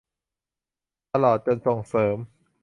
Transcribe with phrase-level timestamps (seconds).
[1.11, 2.17] ตลอดจนส่งเสริม